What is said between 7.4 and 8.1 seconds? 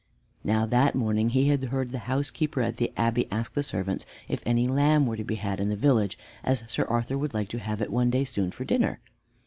to have it one